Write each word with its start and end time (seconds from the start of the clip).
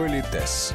Политес. 0.00 0.72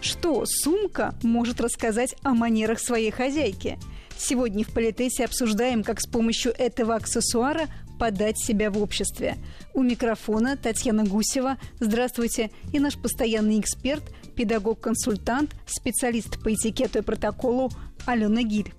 Что 0.00 0.44
сумка 0.46 1.14
может 1.22 1.60
рассказать 1.60 2.14
о 2.22 2.32
манерах 2.32 2.80
своей 2.80 3.10
хозяйки? 3.10 3.78
Сегодня 4.16 4.64
в 4.64 4.72
Политесе 4.72 5.26
обсуждаем, 5.26 5.84
как 5.84 6.00
с 6.00 6.06
помощью 6.06 6.54
этого 6.56 6.94
аксессуара 6.94 7.66
подать 7.98 8.38
себя 8.38 8.70
в 8.70 8.82
обществе. 8.82 9.36
У 9.74 9.82
микрофона 9.82 10.56
Татьяна 10.56 11.04
Гусева. 11.04 11.58
Здравствуйте. 11.78 12.50
И 12.72 12.78
наш 12.78 12.96
постоянный 12.96 13.60
эксперт, 13.60 14.02
педагог-консультант, 14.34 15.54
специалист 15.66 16.42
по 16.42 16.54
этикету 16.54 17.00
и 17.00 17.02
протоколу 17.02 17.70
Алена 18.06 18.44
Гиль. 18.44 18.72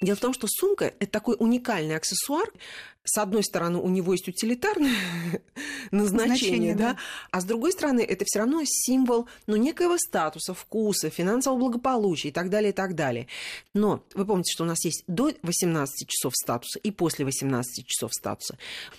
Дело 0.00 0.16
в 0.16 0.20
том, 0.20 0.32
что 0.32 0.46
сумка– 0.48 0.94
это 0.98 1.10
такой 1.10 1.36
уникальный 1.38 1.94
аксессуар. 1.94 2.50
С 3.04 3.18
одной 3.18 3.44
стороны, 3.44 3.78
у 3.78 3.88
него 3.88 4.12
есть 4.12 4.28
утилитарное 4.28 4.94
назначение, 5.90 6.36
Значение, 6.36 6.74
да? 6.74 6.92
да, 6.92 6.98
а 7.30 7.40
с 7.42 7.44
другой 7.44 7.72
стороны, 7.72 8.00
это 8.00 8.24
все 8.26 8.38
равно 8.38 8.62
символ 8.64 9.28
ну, 9.46 9.56
некоего 9.56 9.98
статуса, 9.98 10.54
вкуса, 10.54 11.10
финансового 11.10 11.58
благополучия 11.58 12.28
и 12.28 12.32
так 12.32 12.48
далее, 12.48 12.70
и 12.70 12.74
так 12.74 12.94
далее. 12.94 13.26
Но 13.74 14.02
вы 14.14 14.24
помните, 14.24 14.52
что 14.52 14.64
у 14.64 14.66
нас 14.66 14.82
есть 14.86 15.04
до 15.06 15.32
18 15.42 16.08
часов 16.08 16.32
статуса 16.34 16.78
и 16.78 16.90
после 16.90 17.26
18 17.26 17.86
часов 17.86 18.14
статуса. 18.14 18.56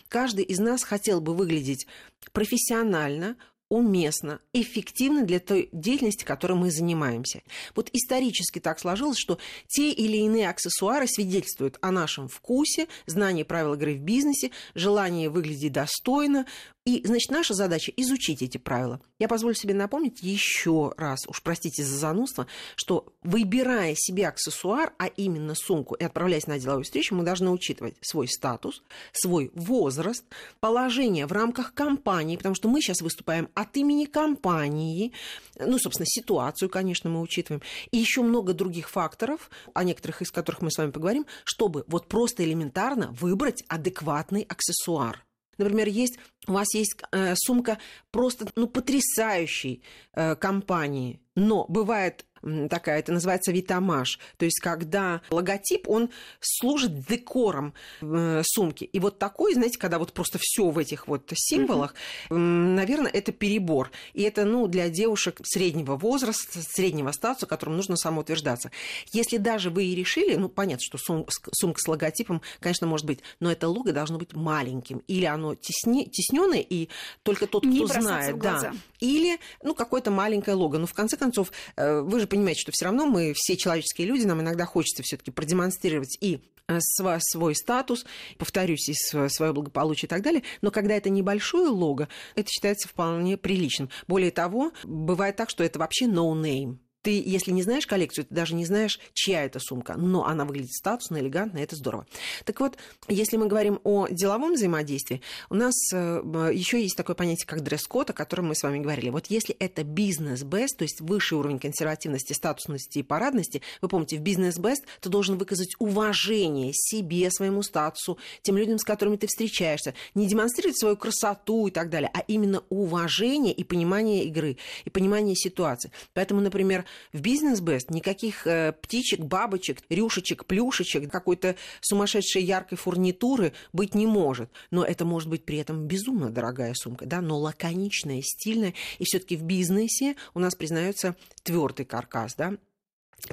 Каждый 0.07 0.43
из 0.43 0.59
нас 0.59 0.83
хотел 0.83 1.19
бы 1.19 1.33
выглядеть 1.33 1.87
профессионально, 2.31 3.37
уместно, 3.71 4.41
эффективно 4.51 5.23
для 5.23 5.39
той 5.39 5.69
деятельности, 5.71 6.25
которой 6.25 6.53
мы 6.53 6.69
занимаемся. 6.71 7.41
Вот 7.73 7.89
исторически 7.93 8.59
так 8.59 8.79
сложилось, 8.79 9.17
что 9.17 9.37
те 9.67 9.91
или 9.91 10.17
иные 10.17 10.49
аксессуары 10.49 11.07
свидетельствуют 11.07 11.77
о 11.79 11.91
нашем 11.91 12.27
вкусе, 12.27 12.87
знании 13.05 13.43
правил 13.43 13.75
игры 13.75 13.95
в 13.95 14.01
бизнесе, 14.01 14.51
желании 14.75 15.27
выглядеть 15.27 15.71
достойно, 15.71 16.45
и, 16.83 17.05
значит, 17.05 17.29
наша 17.29 17.53
задача 17.53 17.91
изучить 17.95 18.41
эти 18.41 18.57
правила. 18.57 18.99
Я 19.19 19.27
позволю 19.27 19.53
себе 19.53 19.75
напомнить 19.75 20.23
еще 20.23 20.93
раз, 20.97 21.27
уж 21.27 21.43
простите 21.43 21.83
за 21.83 21.95
занудство, 21.95 22.47
что 22.75 23.13
выбирая 23.21 23.93
себе 23.95 24.27
аксессуар, 24.27 24.93
а 24.97 25.05
именно 25.05 25.53
сумку, 25.53 25.93
и 25.93 26.03
отправляясь 26.03 26.47
на 26.47 26.57
деловую 26.57 26.83
встречу, 26.83 27.13
мы 27.13 27.23
должны 27.23 27.51
учитывать 27.51 27.97
свой 28.01 28.27
статус, 28.27 28.81
свой 29.11 29.51
возраст, 29.53 30.25
положение 30.59 31.27
в 31.27 31.31
рамках 31.31 31.75
компании, 31.75 32.37
потому 32.37 32.55
что 32.55 32.67
мы 32.67 32.81
сейчас 32.81 33.01
выступаем 33.01 33.49
от 33.53 33.77
имени 33.77 34.05
компании, 34.05 35.13
ну, 35.59 35.77
собственно, 35.77 36.07
ситуацию, 36.07 36.67
конечно, 36.67 37.11
мы 37.11 37.21
учитываем, 37.21 37.61
и 37.91 37.97
еще 37.97 38.23
много 38.23 38.53
других 38.53 38.89
факторов, 38.89 39.51
о 39.75 39.83
некоторых 39.83 40.23
из 40.23 40.31
которых 40.31 40.63
мы 40.63 40.71
с 40.71 40.79
вами 40.79 40.89
поговорим, 40.89 41.27
чтобы 41.43 41.83
вот 41.85 42.07
просто 42.07 42.43
элементарно 42.43 43.15
выбрать 43.19 43.63
адекватный 43.67 44.47
аксессуар. 44.49 45.23
Например, 45.63 45.87
есть, 45.87 46.17
у 46.47 46.53
вас 46.53 46.73
есть 46.73 46.95
э, 47.11 47.35
сумка 47.35 47.77
просто 48.11 48.45
ну, 48.55 48.67
потрясающей 48.67 49.83
э, 50.13 50.35
компании, 50.35 51.21
но 51.35 51.65
бывает 51.67 52.25
такая, 52.69 52.99
это 52.99 53.11
называется 53.11 53.51
витамаж. 53.51 54.19
То 54.37 54.45
есть, 54.45 54.59
когда 54.59 55.21
логотип, 55.29 55.87
он 55.87 56.09
служит 56.39 57.07
декором 57.07 57.73
э, 58.01 58.41
сумки. 58.45 58.83
И 58.85 58.99
вот 58.99 59.19
такой, 59.19 59.53
знаете, 59.53 59.77
когда 59.77 59.99
вот 59.99 60.13
просто 60.13 60.39
все 60.41 60.69
в 60.69 60.77
этих 60.77 61.07
вот 61.07 61.31
символах, 61.33 61.93
mm-hmm. 62.29 62.37
наверное, 62.37 63.11
это 63.11 63.31
перебор. 63.31 63.91
И 64.13 64.23
это, 64.23 64.45
ну, 64.45 64.67
для 64.67 64.89
девушек 64.89 65.39
среднего 65.43 65.95
возраста, 65.95 66.59
среднего 66.61 67.11
статуса, 67.11 67.45
которым 67.45 67.75
нужно 67.75 67.95
самоутверждаться. 67.95 68.71
Если 69.13 69.37
даже 69.37 69.69
вы 69.69 69.85
и 69.85 69.95
решили, 69.95 70.35
ну, 70.35 70.49
понятно, 70.49 70.83
что 70.83 70.97
сум, 70.97 71.25
сумка 71.53 71.79
с 71.79 71.87
логотипом, 71.87 72.41
конечно, 72.59 72.87
может 72.87 73.05
быть, 73.05 73.19
но 73.39 73.51
это 73.51 73.67
лого 73.67 73.91
должно 73.91 74.17
быть 74.17 74.33
маленьким. 74.33 74.99
Или 75.07 75.25
оно 75.25 75.55
тесне, 75.55 76.05
тесненное, 76.05 76.65
и 76.67 76.89
только 77.23 77.47
тот, 77.47 77.65
кто 77.65 77.87
знает. 77.87 78.37
Да. 78.39 78.73
Или, 78.99 79.39
ну, 79.63 79.73
какое-то 79.75 80.11
маленькое 80.11 80.55
лого. 80.55 80.77
Но, 80.77 80.85
в 80.85 80.93
конце 80.93 81.17
концов, 81.17 81.51
э, 81.75 82.01
вы 82.01 82.19
же 82.19 82.27
понимаете, 82.31 82.61
что 82.61 82.71
все 82.71 82.85
равно 82.85 83.05
мы 83.05 83.33
все 83.35 83.57
человеческие 83.57 84.07
люди, 84.07 84.25
нам 84.25 84.41
иногда 84.41 84.65
хочется 84.65 85.03
все-таки 85.03 85.31
продемонстрировать 85.31 86.17
и 86.21 86.39
э, 86.67 86.79
свой 86.79 87.55
статус, 87.55 88.05
повторюсь, 88.37 88.89
и 88.89 88.93
свое 88.93 89.53
благополучие 89.53 90.07
и 90.07 90.09
так 90.09 90.23
далее. 90.23 90.43
Но 90.61 90.71
когда 90.71 90.95
это 90.95 91.09
небольшое 91.09 91.67
лого, 91.67 92.07
это 92.35 92.49
считается 92.49 92.87
вполне 92.87 93.37
приличным. 93.37 93.89
Более 94.07 94.31
того, 94.31 94.71
бывает 94.83 95.35
так, 95.35 95.49
что 95.49 95.63
это 95.63 95.77
вообще 95.77 96.05
no 96.05 96.33
name 96.33 96.77
ты, 97.01 97.21
если 97.25 97.51
не 97.51 97.63
знаешь 97.63 97.87
коллекцию, 97.87 98.25
ты 98.25 98.33
даже 98.33 98.55
не 98.55 98.65
знаешь, 98.65 98.99
чья 99.13 99.43
это 99.43 99.59
сумка, 99.59 99.95
но 99.97 100.25
она 100.25 100.45
выглядит 100.45 100.71
статусно, 100.71 101.17
элегантно, 101.17 101.59
это 101.59 101.75
здорово. 101.75 102.05
Так 102.45 102.59
вот, 102.59 102.77
если 103.07 103.37
мы 103.37 103.47
говорим 103.47 103.79
о 103.83 104.07
деловом 104.07 104.53
взаимодействии, 104.53 105.21
у 105.49 105.55
нас 105.55 105.75
э, 105.93 106.21
еще 106.53 106.81
есть 106.81 106.95
такое 106.95 107.15
понятие, 107.15 107.47
как 107.47 107.61
дресс-код, 107.61 108.11
о 108.11 108.13
котором 108.13 108.47
мы 108.47 108.55
с 108.55 108.63
вами 108.63 108.79
говорили. 108.79 109.09
Вот 109.09 109.27
если 109.27 109.55
это 109.55 109.83
бизнес-бест, 109.83 110.77
то 110.77 110.83
есть 110.83 111.01
высший 111.01 111.37
уровень 111.37 111.59
консервативности, 111.59 112.33
статусности 112.33 112.99
и 112.99 113.03
парадности, 113.03 113.61
вы 113.81 113.87
помните, 113.87 114.17
в 114.17 114.21
бизнес-бест 114.21 114.83
ты 114.99 115.09
должен 115.09 115.37
выказать 115.37 115.75
уважение 115.79 116.71
себе, 116.73 117.31
своему 117.31 117.63
статусу, 117.63 118.17
тем 118.41 118.57
людям, 118.57 118.77
с 118.77 118.83
которыми 118.83 119.17
ты 119.17 119.27
встречаешься, 119.27 119.93
не 120.15 120.27
демонстрировать 120.27 120.79
свою 120.79 120.97
красоту 120.97 121.67
и 121.67 121.71
так 121.71 121.89
далее, 121.89 122.11
а 122.13 122.19
именно 122.27 122.63
уважение 122.69 123.53
и 123.53 123.63
понимание 123.63 124.25
игры, 124.25 124.57
и 124.85 124.89
понимание 124.89 125.35
ситуации. 125.35 125.91
Поэтому, 126.13 126.41
например, 126.41 126.85
в 127.13 127.21
бизнес-бест 127.21 127.89
никаких 127.89 128.47
э, 128.47 128.73
птичек, 128.73 129.19
бабочек, 129.21 129.79
рюшечек, 129.89 130.45
плюшечек, 130.45 131.11
какой-то 131.11 131.55
сумасшедшей 131.81 132.43
яркой 132.43 132.77
фурнитуры 132.77 133.53
быть 133.73 133.95
не 133.95 134.07
может. 134.07 134.49
Но 134.69 134.83
это 134.83 135.05
может 135.05 135.29
быть 135.29 135.45
при 135.45 135.57
этом 135.57 135.87
безумно 135.87 136.29
дорогая 136.29 136.73
сумка, 136.73 137.05
да, 137.05 137.21
но 137.21 137.37
лаконичная, 137.37 138.21
стильная. 138.21 138.73
И 138.99 139.05
все-таки 139.05 139.35
в 139.35 139.43
бизнесе 139.43 140.15
у 140.33 140.39
нас 140.39 140.55
признается 140.55 141.15
твердый 141.43 141.85
каркас, 141.85 142.35
да, 142.35 142.53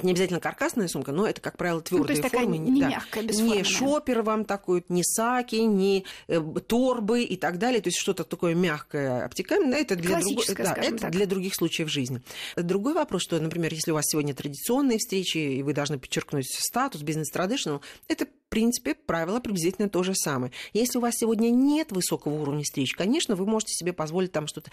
не 0.03 0.13
обязательно 0.13 0.41
каркасная 0.41 0.89
сумка, 0.89 1.13
но 1.13 1.27
это, 1.27 1.41
как 1.41 1.57
правило, 1.57 1.81
твердые 1.81 2.21
ну, 2.23 2.29
формы. 2.29 2.59
не 2.59 2.81
да. 2.81 2.89
мягкая, 2.89 3.23
Не 3.25 3.65
шопер 3.65 4.23
вам 4.23 4.45
такой, 4.45 4.85
не 4.89 5.03
саки, 5.03 5.57
не 5.57 6.05
э, 6.29 6.41
торбы 6.67 7.23
и 7.23 7.37
так 7.37 7.59
далее. 7.59 7.81
То 7.81 7.89
есть 7.89 7.99
что-то 7.99 8.25
такое 8.25 8.55
мягкое, 8.55 9.25
обтекаемое. 9.25 9.79
Это, 9.79 9.97
для, 9.97 10.21
друг... 10.21 10.47
да, 10.57 10.75
это 10.75 10.99
так. 10.99 11.11
для 11.11 11.27
других 11.27 11.55
случаев 11.55 11.91
жизни. 11.91 12.23
Другой 12.57 12.95
вопрос, 12.95 13.23
что, 13.23 13.41
например, 13.41 13.73
если 13.73 13.91
у 13.91 13.95
вас 13.95 14.05
сегодня 14.07 14.35
традиционные 14.35 14.99
встречи, 14.99 15.39
и 15.39 15.63
вы 15.63 15.73
должны 15.73 15.99
подчеркнуть 15.99 16.47
статус 16.49 17.03
бизнес-традиционал, 17.03 17.83
это 18.09 18.27
в 18.49 18.51
принципе, 18.51 18.95
правило 18.95 19.41
приблизительно 19.41 19.91
то 19.91 20.03
же 20.03 20.15
самое. 20.15 20.53
Если 20.73 20.97
у 20.97 21.03
вас 21.03 21.17
сегодня 21.17 21.51
нет 21.51 21.93
высокого 21.93 22.33
уровня 22.33 22.63
встреч, 22.63 22.95
конечно, 22.95 23.37
вы 23.37 23.45
можете 23.45 23.75
себе 23.75 23.93
позволить 23.93 24.33
там 24.33 24.47
что-то, 24.47 24.71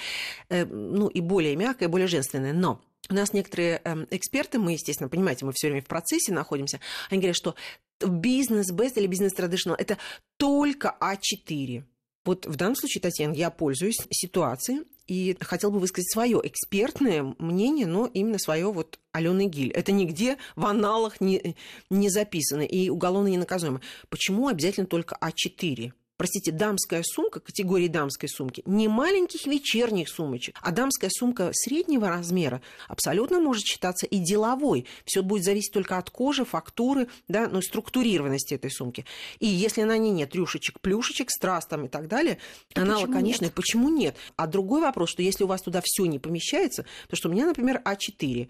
э, 0.48 0.64
ну, 0.64 1.10
и 1.10 1.20
более 1.20 1.58
мягкое, 1.58 1.90
более 1.90 2.08
женственное. 2.08 2.54
Но 2.54 2.82
у 3.10 3.14
нас 3.14 3.34
некоторые 3.34 3.82
э, 3.84 4.06
эксперты, 4.12 4.60
мы, 4.60 4.72
естественно, 4.72 5.10
понимаете, 5.10 5.46
мы 5.46 5.52
все 5.54 5.68
время 5.68 5.82
в 5.82 5.88
процессе 5.88 6.32
находимся, 6.32 6.80
они 7.10 7.20
говорят, 7.20 7.36
что 7.36 7.56
бизнес 8.00 8.72
бест 8.72 8.98
или 8.98 9.08
бизнес 9.08 9.34
traditional 9.34 9.76
это 9.78 9.98
только 10.38 10.96
А4. 11.02 11.84
Вот 12.24 12.46
в 12.46 12.56
данном 12.56 12.78
случае, 12.78 13.02
Татьяна, 13.02 13.34
я 13.34 13.50
пользуюсь 13.50 13.98
ситуацией 14.10 14.84
и 15.08 15.38
хотел 15.42 15.72
бы 15.72 15.80
высказать 15.80 16.12
свое 16.12 16.40
экспертное 16.44 17.36
мнение, 17.38 17.88
но 17.88 18.08
именно 18.08 18.40
свое 18.40 18.72
вот 18.72 19.00
Алены 19.12 19.48
Гиль. 19.48 19.72
Это 19.72 19.92
нигде 19.92 20.38
в 20.56 20.66
аналах 20.66 21.22
не, 21.22 21.56
не 21.90 22.10
записано 22.10 22.62
и 22.62 22.90
уголовно 22.90 23.28
не 23.28 23.38
наказуемо. 23.38 23.82
Почему 24.10 24.48
обязательно 24.48 24.88
только 24.88 25.18
А4? 25.22 25.92
Простите, 26.18 26.52
дамская 26.52 27.04
сумка 27.04 27.40
категории 27.40 27.88
дамской 27.88 28.30
сумки, 28.30 28.64
не 28.66 28.88
маленьких 28.88 29.46
вечерних 29.46 30.10
сумочек, 30.10 30.58
а 30.62 30.72
дамская 30.72 31.10
сумка 31.10 31.50
среднего 31.54 32.10
размера 32.10 32.62
абсолютно 32.88 33.40
может 33.40 33.66
считаться 33.66 34.06
и 34.06 34.20
деловой. 34.20 34.86
Все 35.06 35.22
будет 35.22 35.44
зависеть 35.44 35.74
только 35.74 35.98
от 35.98 36.10
кожи, 36.10 36.46
фактуры, 36.46 37.08
да, 37.28 37.48
ну, 37.48 37.62
структурированности 37.62 38.54
этой 38.54 38.72
сумки. 38.72 39.06
И 39.40 39.48
если 39.48 39.84
на 39.84 39.98
ней 39.98 40.12
нет 40.12 40.36
рюшечек, 40.36 40.80
плюшечек, 40.80 41.30
страз 41.32 41.66
там 41.66 41.86
и 41.86 41.88
так 41.88 42.08
далее, 42.08 42.38
то 42.74 42.82
она 42.82 42.98
лаконичная. 42.98 43.50
Почему 43.50 43.90
нет? 43.90 44.16
А 44.36 44.48
другой 44.48 44.82
вопрос, 44.82 45.10
что 45.10 45.22
если 45.22 45.44
у 45.44 45.48
вас 45.48 45.62
туда 45.62 45.82
все 45.84 46.06
не 46.06 46.20
помещается, 46.20 46.86
то 47.10 47.16
что 47.16 47.30
у 47.30 47.32
меня, 47.32 47.46
например, 47.46 47.82
А4, 47.86 48.50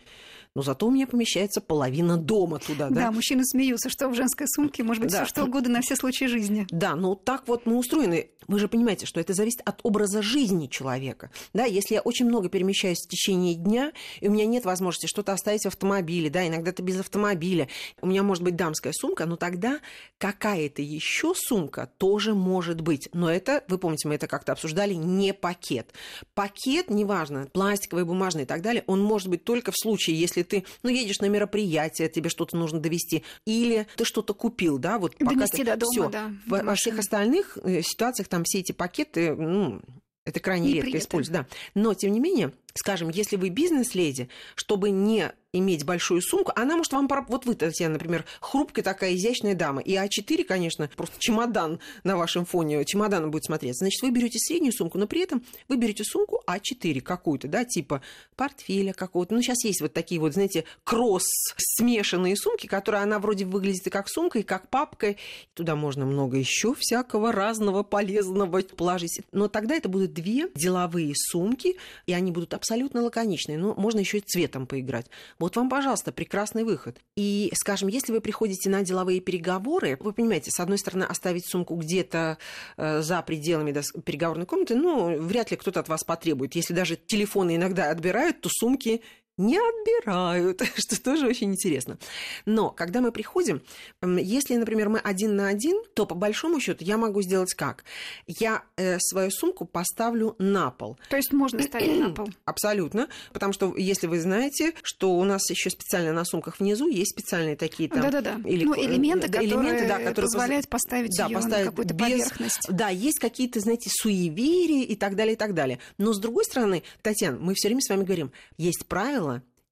но 0.55 0.61
зато 0.61 0.87
у 0.87 0.91
меня 0.91 1.05
помещается 1.05 1.59
половина 1.59 2.17
дома 2.17 2.59
туда. 2.59 2.89
Да, 2.89 2.95
да 2.95 3.11
мужчины 3.11 3.43
смеются, 3.43 3.89
что 3.89 4.07
в 4.07 4.15
женской 4.15 4.47
сумке 4.47 4.83
может 4.83 5.03
быть 5.03 5.11
да. 5.11 5.25
все 5.25 5.29
что 5.29 5.43
угодно 5.43 5.73
на 5.73 5.81
все 5.81 5.95
случаи 5.95 6.25
жизни. 6.25 6.65
Да, 6.69 6.95
ну 6.95 7.15
так 7.15 7.47
вот 7.47 7.54
мы 7.63 7.77
устроены. 7.77 8.29
Вы 8.47 8.59
же 8.59 8.67
понимаете, 8.67 9.05
что 9.05 9.19
это 9.19 9.33
зависит 9.33 9.61
от 9.65 9.79
образа 9.83 10.21
жизни 10.21 10.67
человека. 10.67 11.31
Да, 11.53 11.65
если 11.65 11.95
я 11.95 12.01
очень 12.01 12.25
много 12.25 12.49
перемещаюсь 12.49 12.99
в 12.99 13.09
течение 13.09 13.55
дня, 13.55 13.91
и 14.19 14.27
у 14.27 14.31
меня 14.31 14.45
нет 14.45 14.65
возможности 14.65 15.07
что-то 15.07 15.33
оставить 15.33 15.63
в 15.63 15.67
автомобиле, 15.67 16.29
да, 16.29 16.47
иногда 16.47 16.71
это 16.71 16.83
без 16.83 16.99
автомобиля, 16.99 17.67
у 18.01 18.07
меня 18.07 18.23
может 18.23 18.43
быть 18.43 18.55
дамская 18.55 18.93
сумка, 18.93 19.25
но 19.25 19.35
тогда 19.35 19.79
какая-то 20.17 20.81
еще 20.81 21.33
сумка 21.35 21.89
тоже 21.97 22.35
может 22.35 22.81
быть. 22.81 23.09
Но 23.13 23.31
это, 23.31 23.63
вы 23.67 23.77
помните, 23.77 24.07
мы 24.07 24.15
это 24.15 24.27
как-то 24.27 24.51
обсуждали, 24.51 24.93
не 24.93 25.33
пакет. 25.33 25.93
Пакет, 26.33 26.89
неважно, 26.89 27.47
пластиковый, 27.51 28.05
бумажный 28.05 28.43
и 28.43 28.45
так 28.45 28.61
далее, 28.61 28.83
он 28.87 29.01
может 29.01 29.27
быть 29.27 29.43
только 29.43 29.71
в 29.71 29.77
случае, 29.77 30.19
если 30.19 30.43
ты, 30.43 30.65
ну, 30.83 30.89
едешь 30.89 31.19
на 31.19 31.27
мероприятие, 31.27 32.09
тебе 32.09 32.29
что-то 32.29 32.57
нужно 32.57 32.79
довести, 32.79 33.23
или 33.45 33.87
ты 33.95 34.05
что-то 34.05 34.33
купил, 34.33 34.77
да, 34.77 34.99
вот 34.99 35.17
пока 35.17 35.33
Донести 35.33 35.57
ты... 35.57 35.65
до 35.65 35.77
дома, 35.77 35.91
Всё. 35.91 36.09
да. 36.09 36.31
Во, 36.45 36.63
во 36.63 36.75
всех 36.75 36.99
остальных 36.99 37.44
э, 37.63 37.81
ситуациях 37.81 38.27
там 38.27 38.43
все 38.45 38.59
эти 38.59 38.71
пакеты, 38.71 39.35
ну, 39.35 39.81
Это 40.25 40.39
крайне 40.39 40.67
не 40.67 40.73
редко 40.73 40.85
принято. 40.89 41.03
используется, 41.05 41.43
да. 41.43 41.47
Но, 41.79 41.93
тем 41.93 42.11
не 42.11 42.19
менее, 42.19 42.51
скажем, 42.77 43.09
если 43.09 43.37
вы 43.37 43.49
бизнес-леди, 43.49 44.29
чтобы 44.55 44.91
не 44.91 45.31
иметь 45.53 45.85
большую 45.85 46.21
сумку, 46.21 46.51
она 46.55 46.75
может 46.75 46.91
вам... 46.91 47.07
Вот 47.29 47.45
вы, 47.45 47.55
Татьяна, 47.55 47.93
например, 47.93 48.25
хрупкая 48.41 48.83
такая 48.83 49.15
изящная 49.15 49.55
дама, 49.55 49.81
и 49.81 49.93
А4, 49.93 50.43
конечно, 50.43 50.89
просто 50.97 51.15
чемодан 51.19 51.79
на 52.03 52.17
вашем 52.17 52.45
фоне, 52.45 52.83
чемодан 52.83 53.31
будет 53.31 53.45
смотреться. 53.45 53.85
Значит, 53.85 54.01
вы 54.01 54.11
берете 54.11 54.37
среднюю 54.37 54.73
сумку, 54.73 54.97
но 54.97 55.07
при 55.07 55.21
этом 55.21 55.43
вы 55.69 55.77
берете 55.77 56.03
сумку 56.03 56.41
А4 56.45 56.99
какую-то, 56.99 57.47
да, 57.47 57.63
типа 57.63 58.01
портфеля 58.35 58.91
какого-то. 58.91 59.33
Ну, 59.33 59.41
сейчас 59.41 59.63
есть 59.63 59.79
вот 59.79 59.93
такие 59.93 60.19
вот, 60.19 60.33
знаете, 60.33 60.65
кросс 60.83 61.25
смешанные 61.57 62.35
сумки, 62.35 62.67
которые 62.67 63.03
она 63.03 63.19
вроде 63.19 63.45
выглядит 63.45 63.87
и 63.87 63.89
как 63.89 64.09
сумка, 64.09 64.39
и 64.39 64.43
как 64.43 64.69
папка. 64.69 65.15
Туда 65.53 65.77
можно 65.77 66.05
много 66.05 66.35
еще 66.35 66.75
всякого 66.75 67.31
разного 67.31 67.83
полезного 67.83 68.61
положить. 68.61 69.21
Но 69.31 69.47
тогда 69.47 69.75
это 69.75 69.87
будут 69.87 70.13
две 70.13 70.49
деловые 70.53 71.13
сумки, 71.15 71.77
и 72.07 72.13
они 72.13 72.31
будут 72.31 72.53
абсолютно 72.53 72.64
лаконичные. 72.71 73.57
Ну, 73.57 73.73
можно 73.75 73.99
еще 73.99 74.19
и 74.19 74.21
цветом 74.21 74.67
поиграть. 74.67 75.07
Вот 75.39 75.55
вам, 75.55 75.69
пожалуйста, 75.69 76.11
прекрасный 76.11 76.63
выход. 76.63 76.99
И, 77.15 77.51
скажем, 77.55 77.89
если 77.89 78.11
вы 78.11 78.21
приходите 78.21 78.69
на 78.69 78.83
деловые 78.83 79.19
переговоры, 79.19 79.97
вы 79.99 80.13
понимаете, 80.13 80.51
с 80.51 80.59
одной 80.59 80.77
стороны, 80.77 81.03
оставить 81.03 81.47
сумку 81.47 81.75
где-то 81.75 82.37
э, 82.77 83.01
за 83.01 83.21
пределами 83.21 83.71
да, 83.71 83.81
переговорной 84.03 84.45
комнаты, 84.45 84.75
ну, 84.75 85.17
вряд 85.21 85.51
ли 85.51 85.57
кто-то 85.57 85.79
от 85.79 85.89
вас 85.89 86.03
потребует. 86.03 86.55
Если 86.55 86.73
даже 86.73 86.95
телефоны 86.95 87.55
иногда 87.55 87.89
отбирают, 87.89 88.41
то 88.41 88.49
сумки 88.51 89.01
не 89.37 89.57
отбирают, 89.57 90.61
что 90.75 91.01
тоже 91.01 91.27
очень 91.27 91.51
интересно. 91.51 91.97
Но 92.45 92.69
когда 92.69 93.01
мы 93.01 93.11
приходим, 93.11 93.61
если, 94.01 94.55
например, 94.55 94.89
мы 94.89 94.99
один 94.99 95.35
на 95.35 95.47
один, 95.47 95.81
то 95.93 96.05
по 96.05 96.15
большому 96.15 96.59
счету 96.59 96.83
я 96.83 96.97
могу 96.97 97.21
сделать 97.21 97.53
как? 97.53 97.83
Я 98.27 98.63
э, 98.77 98.97
свою 98.99 99.31
сумку 99.31 99.65
поставлю 99.65 100.35
на 100.39 100.71
пол. 100.71 100.97
То 101.09 101.17
есть 101.17 101.33
можно 101.33 101.61
ставить 101.61 101.99
на 101.99 102.09
пол? 102.11 102.29
Абсолютно, 102.45 103.07
потому 103.33 103.53
что 103.53 103.75
если 103.75 104.07
вы 104.07 104.19
знаете, 104.19 104.73
что 104.83 105.15
у 105.15 105.23
нас 105.23 105.49
еще 105.49 105.69
специально 105.69 106.13
на 106.13 106.25
сумках 106.25 106.59
внизу 106.59 106.87
есть 106.87 107.11
специальные 107.11 107.55
такие 107.55 107.89
там 107.89 108.01
Да-да-да. 108.01 108.39
Или, 108.45 108.63
ну, 108.63 108.75
элементы, 108.75 109.27
которые, 109.27 109.49
элементы, 109.49 109.87
да, 109.87 109.97
которые 109.99 110.31
позволяют 110.31 110.69
поставить 110.69 111.17
да, 111.17 111.25
ее 111.27 111.35
поставить 111.35 111.65
на 111.65 111.71
какую-то 111.71 111.93
без... 111.93 112.05
поверхность. 112.05 112.67
Да, 112.69 112.89
есть 112.89 113.19
какие-то, 113.19 113.59
знаете, 113.59 113.89
суеверия 113.91 114.83
и 114.83 114.95
так 114.95 115.15
далее, 115.15 115.33
и 115.33 115.37
так 115.37 115.53
далее. 115.53 115.79
Но 115.97 116.13
с 116.13 116.19
другой 116.19 116.45
стороны, 116.45 116.83
Татьяна, 117.01 117.37
мы 117.39 117.53
все 117.53 117.67
время 117.67 117.81
с 117.81 117.89
вами 117.89 118.03
говорим, 118.03 118.31
есть 118.57 118.85
правила 118.85 119.24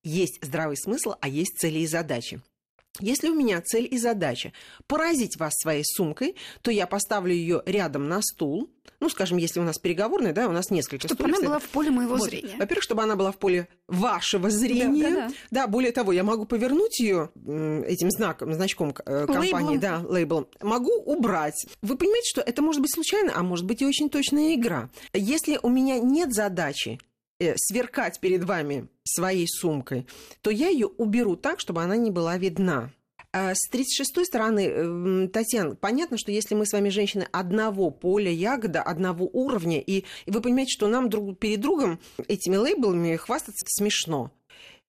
есть 0.03 0.39
здравый 0.41 0.77
смысл, 0.77 1.13
а 1.19 1.27
есть 1.27 1.57
цели 1.57 1.79
и 1.79 1.88
задачи. 1.88 2.41
Если 3.00 3.29
у 3.29 3.33
меня 3.33 3.59
цель 3.61 3.88
и 3.89 3.97
задача 3.97 4.53
поразить 4.85 5.38
вас 5.38 5.53
своей 5.55 5.83
сумкой, 5.83 6.35
то 6.61 6.69
я 6.69 6.85
поставлю 6.85 7.33
ее 7.33 7.63
рядом 7.65 8.07
на 8.07 8.21
стул. 8.21 8.69
Ну, 9.00 9.09
скажем, 9.09 9.38
если 9.39 9.59
у 9.59 9.63
нас 9.63 9.79
переговорная, 9.79 10.31
да, 10.31 10.47
у 10.47 10.51
нас 10.51 10.69
несколько 10.69 11.07
Чтобы 11.07 11.23
стульев, 11.23 11.39
она 11.39 11.47
была 11.47 11.59
в 11.59 11.67
поле 11.69 11.89
моего 11.89 12.15
вот. 12.17 12.29
зрения. 12.29 12.55
Во-первых, 12.57 12.83
чтобы 12.83 13.01
она 13.01 13.15
была 13.15 13.31
в 13.31 13.38
поле 13.38 13.67
вашего 13.88 14.50
зрения. 14.51 15.09
Да, 15.09 15.09
да, 15.09 15.27
да. 15.27 15.33
да 15.51 15.67
более 15.67 15.91
того, 15.91 16.11
я 16.11 16.23
могу 16.23 16.45
повернуть 16.45 16.99
ее 16.99 17.31
этим 17.88 18.11
знаком, 18.11 18.53
значком 18.53 18.89
э, 19.06 19.25
компании, 19.25 19.53
лейблом. 19.53 19.79
да, 19.79 20.01
лейблом. 20.07 20.47
Могу 20.61 20.94
убрать. 20.94 21.65
Вы 21.81 21.97
понимаете, 21.97 22.29
что 22.29 22.41
это 22.41 22.61
может 22.61 22.81
быть 22.81 22.94
случайно, 22.94 23.33
а 23.35 23.41
может 23.41 23.65
быть 23.65 23.81
и 23.81 23.85
очень 23.88 24.09
точная 24.09 24.53
игра. 24.53 24.89
Если 25.13 25.59
у 25.63 25.69
меня 25.69 25.97
нет 25.97 26.31
задачи 26.31 26.99
сверкать 27.57 28.19
перед 28.19 28.44
вами 28.44 28.88
своей 29.04 29.48
сумкой, 29.48 30.07
то 30.42 30.50
я 30.50 30.69
ее 30.69 30.88
уберу 30.88 31.36
так, 31.36 31.60
чтобы 31.60 31.81
она 31.81 31.98
не 31.98 32.12
была 32.12 32.38
видна. 32.38 32.92
А 33.36 33.54
с 33.56 33.68
36-й 33.72 34.25
стороны, 34.25 34.68
эм, 34.68 35.30
Татьяна, 35.30 35.75
понятно, 35.75 36.19
что 36.19 36.31
если 36.31 36.54
мы 36.54 36.68
с 36.68 36.72
вами 36.72 36.90
женщины 36.90 37.28
одного 37.31 37.90
поля 37.90 38.31
ягода, 38.31 38.84
одного 38.84 39.28
уровня, 39.34 39.80
и, 39.81 40.04
и 40.25 40.31
вы 40.31 40.40
понимаете, 40.40 40.72
что 40.72 40.88
нам 40.88 41.10
друг 41.10 41.40
перед 41.40 41.60
другом 41.60 42.00
этими 42.28 42.57
лейблами 42.57 43.16
хвастаться 43.16 43.66
смешно. 43.68 44.31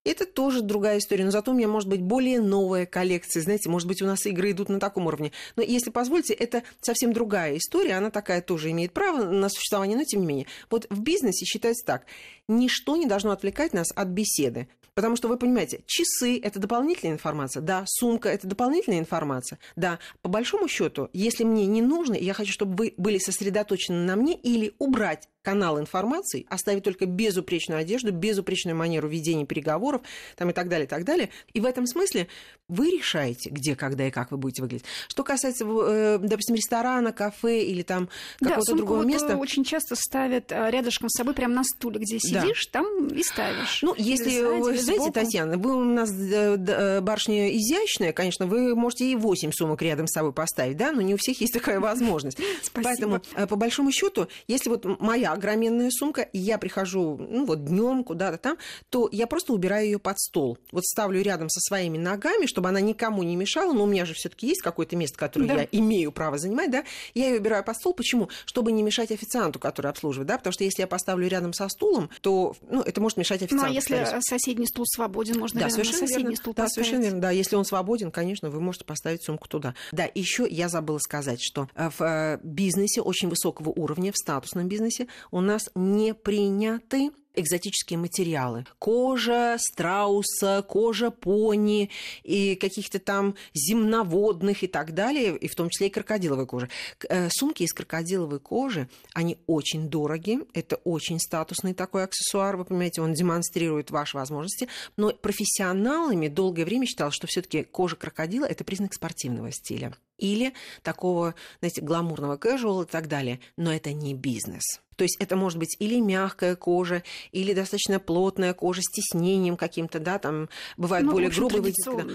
Это 0.05 0.27
тоже 0.27 0.61
другая 0.61 0.99
история, 0.99 1.25
но 1.25 1.31
зато 1.31 1.51
у 1.51 1.55
меня 1.55 1.69
может 1.69 1.89
быть 1.89 2.03
более 2.03 2.41
новая 2.41 2.85
коллекция. 2.85 3.43
Знаете, 3.43 3.71
может 3.71 3.89
быть, 3.89 4.03
у 4.03 4.07
нас 4.07 4.27
игры 4.27 4.51
идут 4.51 4.69
на 4.69 4.79
таком 4.79 5.07
уровне. 5.07 5.33
Но 5.57 5.63
если 5.63 5.91
позволите, 5.91 6.35
это 6.35 6.63
совсем 6.81 7.13
другая 7.13 7.57
история. 7.57 7.95
Она 7.95 8.11
такая 8.11 8.43
тоже 8.43 8.71
имеет 8.71 8.93
право 8.93 9.25
на 9.25 9.49
существование, 9.49 9.97
но 9.97 10.05
тем 10.05 10.21
не 10.21 10.27
менее. 10.27 10.47
Вот 10.71 10.87
в 10.91 11.01
бизнесе 11.01 11.47
считается 11.47 11.87
так. 11.87 12.07
Ничто 12.49 12.97
не 12.97 13.07
должно 13.07 13.31
отвлекать 13.31 13.73
нас 13.73 13.89
от 13.95 14.09
беседы. 14.09 14.69
Потому 14.95 15.17
что 15.17 15.27
вы 15.27 15.37
понимаете, 15.37 15.83
часы– 15.87 16.39
это 16.43 16.61
дополнительная 16.61 17.15
информация, 17.15 17.61
да, 17.61 17.83
сумка– 17.87 18.29
это 18.31 18.47
дополнительная 18.47 19.01
информация, 19.01 19.59
да. 19.75 19.99
По 20.23 20.29
большому 20.29 20.69
счету, 20.69 21.11
если 21.13 21.43
мне 21.43 21.67
не 21.67 21.83
нужно, 21.83 22.15
я 22.15 22.33
хочу, 22.33 22.53
чтобы 22.53 22.77
вы 22.77 22.95
были 22.97 23.19
сосредоточены 23.19 24.05
на 24.05 24.15
мне, 24.15 24.37
или 24.37 24.73
убрать 24.79 25.29
канал 25.45 25.79
информации, 25.79 26.47
оставить 26.49 26.83
только 26.83 27.07
безупречную 27.07 27.81
одежду, 27.81 28.13
безупречную 28.13 28.75
манеру 28.75 29.09
ведения 29.09 29.45
переговоров 29.45 30.03
там, 30.37 30.51
и 30.51 30.53
так 30.53 30.69
далее, 30.69 30.87
и 30.87 30.89
так 30.89 31.05
далее. 31.05 31.29
И 31.53 31.61
в 31.61 31.67
этом 31.67 31.87
смысле 31.87 32.27
вы 32.69 32.91
решаете, 32.91 33.51
где, 33.51 33.77
когда 33.77 34.09
и 34.09 34.11
как 34.11 34.31
вы 34.31 34.39
будете 34.39 34.63
выглядеть. 34.63 34.87
Что 35.09 35.23
касается, 35.23 35.65
э, 35.67 36.19
допустим, 36.19 36.55
ресторана, 36.55 37.13
кафе 37.13 37.63
или 37.63 37.83
там 37.83 38.09
какого-то 38.41 38.73
да, 38.73 38.77
другого 38.77 38.99
вот 38.99 39.07
места. 39.07 39.37
очень 39.37 39.65
часто 39.65 39.97
ставят 39.97 40.51
э, 40.51 40.71
рядышком 40.71 41.11
с 41.11 41.17
собой, 41.17 41.35
прямо 41.35 41.55
на 41.55 41.65
стуле, 41.65 41.99
где 41.99 42.19
сидишь, 42.19 42.69
да. 42.73 42.81
там 42.81 43.09
и 43.09 43.23
ставишь. 43.23 43.81
Ну, 43.83 43.95
если, 43.99 44.43
вы 44.43 44.79
знаете, 44.79 44.95
сбоку. 44.95 45.13
Татьяна, 45.13 45.59
вы 45.59 45.77
у 45.77 45.85
нас 45.85 46.11
э, 46.11 47.01
барышня 47.01 47.55
изящная, 47.55 48.15
конечно, 48.15 48.47
вы 48.47 48.75
можете 48.75 49.11
и 49.11 49.15
8 49.15 49.53
сумок 49.53 49.83
рядом 49.83 50.07
с 50.07 50.13
собой 50.13 50.33
поставить, 50.33 50.79
да, 50.79 50.93
но 50.93 51.03
не 51.03 51.15
у 51.15 51.19
всех 51.19 51.41
есть 51.43 51.53
такая 51.53 51.81
возможность. 51.81 52.39
Поэтому, 52.73 53.21
по 53.49 53.57
большому 53.57 53.93
счету, 53.93 54.29
если 54.49 54.71
вот 54.71 54.85
моя 55.01 55.33
огроменная 55.33 55.91
сумка, 55.91 56.23
и 56.23 56.39
я 56.39 56.57
прихожу, 56.57 57.19
ну, 57.19 57.45
вот 57.45 57.67
днем 57.67 58.05
куда-то 58.05 58.39
там, 58.39 58.57
то 58.89 59.09
я 59.13 59.27
просто 59.27 59.53
убираю 59.53 59.85
ее 59.85 59.99
под 59.99 60.19
стол. 60.19 60.57
Вот 60.73 60.85
ставлю 60.85 61.21
рядом 61.21 61.51
со 61.51 61.61
своими 61.61 61.99
ногами, 61.99 62.47
чтобы 62.55 62.69
она 62.69 62.81
никому 62.81 63.25
не 63.25 63.35
мешала, 63.35 63.73
но 63.73 63.83
у 63.83 63.87
меня 63.87 64.05
же 64.07 64.15
все-таки 64.15 64.47
есть 64.47 64.63
какое-то 64.63 64.95
место, 64.95 65.19
которое 65.19 65.47
да. 65.47 65.55
я 65.55 65.69
имею 65.73 66.13
право 66.13 66.39
занимать, 66.39 66.71
да, 66.71 66.85
я 67.15 67.29
ее 67.29 67.41
убираю 67.41 67.65
под 67.65 67.77
стол. 67.77 67.95
Почему? 67.95 68.29
Чтобы 68.47 68.71
не 68.71 68.85
мешать 68.85 69.11
официанту, 69.11 69.59
который 69.59 69.91
обслуживает, 69.91 70.29
да, 70.29 70.39
потому 70.39 70.53
что 70.53 70.63
если 70.63 70.83
я 70.83 70.87
поставлю 70.87 71.27
рядом 71.27 71.53
со 71.53 71.69
стулом, 71.69 72.11
то, 72.21 72.55
ну, 72.71 72.81
это 72.83 73.01
может 73.01 73.19
мешать 73.19 73.43
официанту. 73.43 73.67
Ну, 73.67 73.73
а 73.73 73.75
если 73.75 74.21
соседний 74.21 74.67
стул 74.67 74.85
свободен, 74.87 75.39
можно 75.41 75.61
да, 75.61 75.69
совершенно 75.69 75.99
соседний 75.99 76.23
верно. 76.23 76.37
стул 76.37 76.55
Да, 76.55 76.69
совершенно 76.69 77.03
верно, 77.03 77.21
да, 77.21 77.31
если 77.33 77.57
он 77.57 77.65
свободен, 77.65 78.13
конечно, 78.13 78.51
вы 78.51 78.61
можете 78.61 78.85
поставить 78.85 79.25
сумку 79.25 79.49
туда. 79.49 79.75
Да, 79.91 80.09
еще 80.15 80.47
я 80.49 80.69
забыла 80.69 80.99
сказать, 80.99 81.43
что 81.43 81.69
э, 81.75 81.91
в 81.91 82.01
э, 82.03 82.39
бизнесе 82.45 83.01
очень 83.01 83.29
высокого 83.29 83.71
уровня, 83.71 84.13
в 84.13 84.17
статусном 84.17 84.69
бизнесе 84.69 85.09
у 85.33 85.41
нас 85.41 85.71
не 85.75 86.15
приняты 86.15 87.11
экзотические 87.35 87.99
материалы. 87.99 88.67
Кожа 88.79 89.57
страуса, 89.59 90.65
кожа 90.69 91.11
пони 91.11 91.91
и 92.23 92.55
каких-то 92.55 92.99
там 92.99 93.35
земноводных 93.55 94.63
и 94.63 94.67
так 94.67 94.95
далее, 94.95 95.37
и 95.37 95.49
в 95.49 95.55
том 95.55 95.69
числе 95.69 95.89
и 95.89 95.91
крокодиловой 95.91 96.47
кожи. 96.47 96.69
Э, 97.09 97.29
сумки 97.31 97.63
из 97.63 97.73
крокодиловой 97.73 98.41
кожи, 98.41 98.89
они 99.15 99.39
очень 99.47 99.89
дороги, 99.89 100.39
это 100.55 100.77
очень 100.77 101.19
статусный 101.19 101.75
такой 101.75 102.05
аксессуар, 102.05 102.57
вы 102.57 102.65
понимаете, 102.65 103.03
он 103.03 103.13
демонстрирует 103.13 103.91
ваши 103.91 104.17
возможности, 104.17 104.69
но 104.97 105.13
профессионалами 105.13 106.29
долгое 106.29 106.65
время 106.65 106.87
считалось, 106.87 107.15
что 107.15 107.27
все 107.27 107.43
таки 107.43 107.65
кожа 107.65 107.97
крокодила– 107.97 108.45
это 108.47 108.65
признак 108.65 108.95
спортивного 108.95 109.51
стиля 109.53 109.95
или 110.19 110.53
такого, 110.83 111.35
знаете, 111.61 111.81
гламурного 111.81 112.37
casual 112.37 112.85
и 112.85 112.87
так 112.87 113.09
далее. 113.09 113.41
Но 113.57 113.73
это 113.73 113.93
не 113.93 114.15
бизнес. 114.15 114.81
То 114.97 115.05
есть 115.05 115.17
это 115.19 115.37
может 115.37 115.59
быть 115.59 115.77
или 115.79 116.01
мягкая 116.01 116.57
кожа, 116.57 117.03
или 117.33 117.53
достаточно 117.53 117.99
плотная 117.99 118.55
кожа 118.55 118.83
с 118.83 118.91
тиснением 118.91 119.57
каким-то, 119.57 119.99
да, 119.99 120.19
там 120.19 120.49
бывают 120.77 121.07
ну, 121.07 121.13
более 121.13 121.31
грубые 121.31 121.75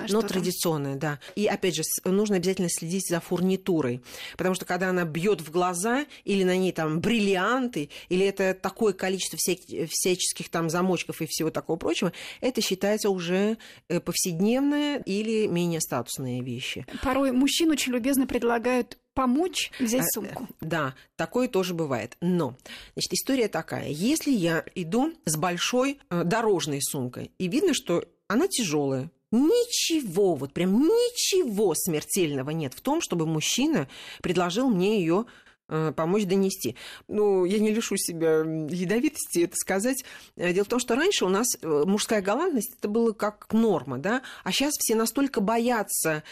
но 0.09 0.21
традиционная, 0.21 0.95
да. 0.95 1.19
И 1.35 1.45
опять 1.45 1.75
же, 1.75 1.83
нужно 2.05 2.37
обязательно 2.37 2.69
следить 2.69 3.07
за 3.07 3.19
фурнитурой, 3.19 4.01
потому 4.37 4.55
что 4.55 4.65
когда 4.65 4.89
она 4.89 5.03
бьет 5.03 5.41
в 5.41 5.51
глаза, 5.51 6.05
или 6.23 6.43
на 6.43 6.55
ней 6.55 6.71
там 6.71 6.99
бриллианты, 6.99 7.89
или 8.09 8.25
это 8.25 8.53
такое 8.53 8.93
количество 8.93 9.37
всяческих 9.37 10.49
там 10.49 10.69
замочков 10.69 11.21
и 11.21 11.27
всего 11.27 11.49
такого 11.49 11.77
прочего, 11.77 12.13
это 12.41 12.61
считается 12.61 13.09
уже 13.09 13.57
э, 13.87 13.99
повседневные 13.99 15.01
или 15.05 15.47
менее 15.47 15.81
статусные 15.81 16.41
вещи. 16.41 16.85
Порой 17.03 17.31
мужчин 17.31 17.71
очень 17.71 17.88
любезно 17.89 18.27
предлагают 18.27 18.97
помочь 19.13 19.71
взять 19.79 20.05
а, 20.05 20.11
сумку. 20.13 20.47
Да, 20.61 20.95
такое 21.15 21.47
тоже 21.47 21.73
бывает. 21.73 22.15
Но, 22.21 22.55
значит, 22.93 23.13
история 23.13 23.47
такая. 23.47 23.89
Если 23.89 24.31
я 24.31 24.63
иду 24.75 25.13
с 25.25 25.35
большой 25.35 25.99
э, 26.09 26.23
дорожной 26.23 26.81
сумкой, 26.81 27.31
и 27.37 27.47
видно, 27.47 27.73
что 27.73 28.05
она 28.27 28.47
тяжелая, 28.47 29.11
ничего, 29.31 30.35
вот 30.35 30.53
прям 30.53 30.79
ничего 30.79 31.73
смертельного 31.75 32.51
нет 32.51 32.73
в 32.73 32.81
том, 32.81 33.01
чтобы 33.01 33.25
мужчина 33.25 33.87
предложил 34.21 34.69
мне 34.69 34.99
ее 34.99 35.25
э, 35.25 35.48
помочь 35.95 36.25
донести. 36.25 36.75
Ну, 37.07 37.45
я 37.45 37.59
не 37.59 37.71
лишу 37.71 37.95
себя 37.97 38.39
ядовитости 38.39 39.43
это 39.43 39.55
сказать. 39.55 40.03
Э, 40.35 40.53
дело 40.53 40.65
в 40.65 40.69
том, 40.69 40.79
что 40.79 40.95
раньше 40.95 41.25
у 41.25 41.29
нас 41.29 41.47
э, 41.61 41.83
мужская 41.85 42.21
галантность 42.21 42.73
это 42.77 42.87
было 42.87 43.11
как 43.11 43.51
норма, 43.51 43.97
да, 43.97 44.21
а 44.43 44.51
сейчас 44.51 44.73
все 44.77 44.95
настолько 44.95 45.41
боятся 45.41 46.23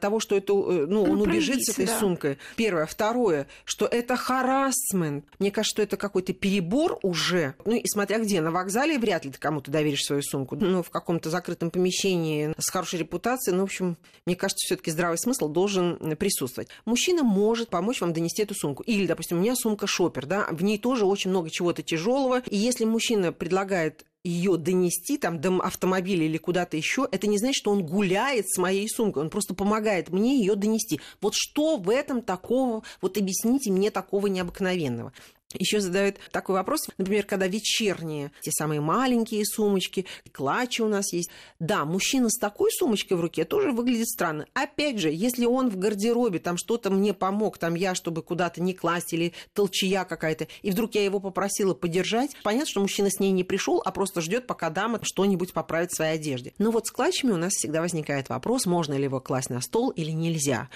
того, 0.00 0.20
что 0.20 0.36
это, 0.36 0.52
ну, 0.52 1.02
он 1.02 1.20
убежит 1.20 1.62
с 1.62 1.70
этой 1.70 1.86
да. 1.86 1.98
сумкой. 1.98 2.38
Первое. 2.56 2.86
Второе, 2.86 3.46
что 3.64 3.86
это 3.86 4.16
харасмент. 4.16 5.24
Мне 5.38 5.50
кажется, 5.50 5.74
что 5.74 5.82
это 5.82 5.96
какой-то 5.96 6.32
перебор 6.32 6.98
уже. 7.02 7.54
Ну, 7.64 7.76
и 7.76 7.86
смотря 7.86 8.18
где, 8.18 8.40
на 8.40 8.50
вокзале 8.50 8.98
вряд 8.98 9.24
ли 9.24 9.30
ты 9.30 9.38
кому-то 9.38 9.70
доверишь 9.70 10.04
свою 10.04 10.22
сумку. 10.22 10.56
Ну, 10.56 10.82
в 10.82 10.90
каком-то 10.90 11.30
закрытом 11.30 11.70
помещении 11.70 12.54
с 12.58 12.70
хорошей 12.70 13.00
репутацией, 13.00 13.56
ну, 13.56 13.62
в 13.62 13.64
общем, 13.64 13.96
мне 14.26 14.36
кажется, 14.36 14.64
все 14.66 14.76
таки 14.76 14.90
здравый 14.90 15.18
смысл 15.18 15.48
должен 15.48 16.16
присутствовать. 16.16 16.68
Мужчина 16.84 17.22
может 17.22 17.68
помочь 17.68 18.00
вам 18.00 18.12
донести 18.12 18.42
эту 18.42 18.54
сумку. 18.54 18.71
Или, 18.80 19.06
допустим, 19.06 19.38
у 19.38 19.40
меня 19.40 19.54
сумка 19.54 19.86
шопер, 19.86 20.26
да, 20.26 20.46
в 20.50 20.62
ней 20.62 20.78
тоже 20.78 21.04
очень 21.04 21.30
много 21.30 21.50
чего-то 21.50 21.82
тяжелого. 21.82 22.42
И 22.48 22.56
если 22.56 22.84
мужчина 22.84 23.32
предлагает 23.32 24.04
ее 24.24 24.56
донести 24.56 25.18
там 25.18 25.40
до 25.40 25.58
автомобиля 25.58 26.24
или 26.24 26.38
куда-то 26.38 26.76
еще, 26.76 27.08
это 27.10 27.26
не 27.26 27.38
значит, 27.38 27.56
что 27.56 27.72
он 27.72 27.84
гуляет 27.84 28.48
с 28.48 28.58
моей 28.58 28.88
сумкой, 28.88 29.22
он 29.22 29.30
просто 29.30 29.54
помогает 29.54 30.10
мне 30.10 30.38
ее 30.38 30.54
донести. 30.54 31.00
Вот 31.20 31.34
что 31.34 31.76
в 31.76 31.90
этом 31.90 32.22
такого, 32.22 32.82
вот 33.00 33.18
объясните 33.18 33.72
мне 33.72 33.90
такого 33.90 34.28
необыкновенного. 34.28 35.12
Еще 35.54 35.80
задают 35.80 36.16
такой 36.30 36.54
вопрос, 36.54 36.88
например, 36.98 37.24
когда 37.24 37.46
вечерние, 37.46 38.30
те 38.40 38.50
самые 38.52 38.80
маленькие 38.80 39.44
сумочки, 39.44 40.06
клатчи 40.32 40.82
у 40.82 40.88
нас 40.88 41.12
есть. 41.12 41.30
Да, 41.58 41.84
мужчина 41.84 42.28
с 42.28 42.38
такой 42.38 42.70
сумочкой 42.72 43.16
в 43.16 43.20
руке 43.20 43.44
тоже 43.44 43.72
выглядит 43.72 44.08
странно. 44.08 44.46
Опять 44.54 44.98
же, 44.98 45.10
если 45.10 45.46
он 45.46 45.70
в 45.70 45.76
гардеробе, 45.76 46.38
там 46.38 46.56
что-то 46.56 46.90
мне 46.90 47.14
помог, 47.14 47.58
там 47.58 47.74
я, 47.74 47.94
чтобы 47.94 48.22
куда-то 48.22 48.62
не 48.62 48.74
класть, 48.74 49.12
или 49.12 49.32
толчья 49.52 50.04
какая-то, 50.04 50.46
и 50.62 50.70
вдруг 50.70 50.94
я 50.94 51.04
его 51.04 51.20
попросила 51.20 51.74
подержать, 51.74 52.30
понятно, 52.42 52.68
что 52.68 52.80
мужчина 52.80 53.10
с 53.10 53.20
ней 53.20 53.32
не 53.32 53.44
пришел, 53.44 53.82
а 53.84 53.90
просто 53.92 54.20
ждет, 54.20 54.46
пока 54.46 54.70
дама 54.70 54.98
что-нибудь 55.02 55.52
поправит 55.52 55.92
в 55.92 55.96
своей 55.96 56.14
одежде. 56.14 56.54
Но 56.58 56.70
вот 56.70 56.86
с 56.86 56.90
клатчами 56.90 57.32
у 57.32 57.36
нас 57.36 57.52
всегда 57.52 57.80
возникает 57.80 58.28
вопрос, 58.28 58.66
можно 58.66 58.94
ли 58.94 59.04
его 59.04 59.20
класть 59.20 59.50
на 59.50 59.60
стол 59.60 59.90
или 59.90 60.10
нельзя. 60.10 60.68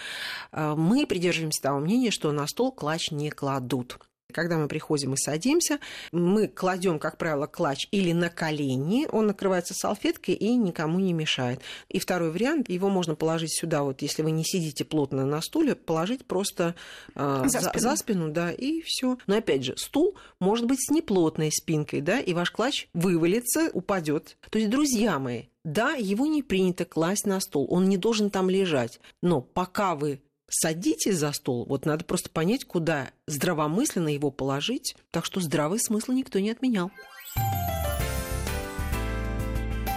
А, 0.53 0.75
мы 0.75 1.07
придерживаемся 1.07 1.63
того 1.63 1.81
мнения, 1.81 2.11
что 2.11 2.33
на 2.33 2.47
стол 2.47 2.73
клатч 2.73 3.11
не 3.11 3.31
кладут. 3.31 3.99
Когда 4.33 4.59
мы 4.59 4.69
приходим 4.69 5.15
и 5.15 5.17
садимся, 5.17 5.79
мы 6.13 6.49
кладем, 6.49 6.99
как 6.99 7.17
правило, 7.17 7.47
клатч 7.47 7.87
или 7.91 8.13
на 8.13 8.29
колени, 8.29 9.07
он 9.11 9.29
накрывается 9.29 9.73
салфеткой 9.75 10.35
и 10.35 10.57
никому 10.57 10.99
не 10.99 11.13
мешает. 11.13 11.61
И 11.89 11.99
второй 11.99 12.31
вариант, 12.31 12.69
его 12.69 12.89
можно 12.89 13.15
положить 13.15 13.57
сюда, 13.57 13.83
вот 13.83 14.03
если 14.03 14.23
вы 14.23 14.33
не 14.33 14.45
сидите 14.45 14.85
плотно 14.85 15.25
на 15.25 15.41
стуле, 15.41 15.75
положить 15.75 16.27
просто 16.27 16.75
э, 17.15 17.45
за, 17.47 17.61
спину. 17.61 17.79
за 17.79 17.97
спину, 17.97 18.29
да, 18.31 18.51
и 18.51 18.83
все. 18.83 19.17
Но 19.27 19.37
опять 19.37 19.65
же, 19.65 19.77
стул 19.77 20.17
может 20.41 20.67
быть 20.67 20.81
с 20.85 20.91
неплотной 20.91 21.51
спинкой, 21.53 22.01
да, 22.01 22.21
и 22.21 22.35
ваш 22.35 22.51
клатч 22.51 22.89
вывалится, 22.95 23.71
упадет. 23.73 24.37
То 24.51 24.59
есть, 24.59 24.71
друзья 24.71 25.19
мои, 25.19 25.45
да, 25.67 25.95
его 25.95 26.27
не 26.27 26.43
принято 26.43 26.85
класть 26.85 27.27
на 27.27 27.41
стол, 27.41 27.67
он 27.69 27.89
не 27.89 27.97
должен 27.97 28.31
там 28.31 28.49
лежать. 28.49 29.01
Но 29.21 29.41
пока 29.41 29.97
вы 29.97 30.21
садитесь 30.49 31.19
за 31.19 31.33
стол, 31.33 31.67
вот 31.67 31.87
надо 31.87 32.05
просто 32.05 32.31
понять, 32.31 32.65
куда 32.65 33.11
здравомысленно 33.27 34.09
его 34.09 34.31
положить. 34.31 34.97
Так 35.11 35.25
что 35.25 35.41
здравый 35.41 35.79
смысл 35.81 36.13
никто 36.13 36.39
не 36.39 36.51
отменял. 36.51 36.91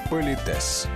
Политес. 0.10 0.88